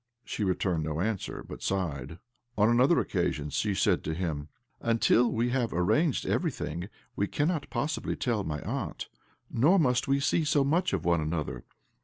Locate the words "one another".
11.05-11.65